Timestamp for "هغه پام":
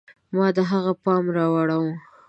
0.71-1.25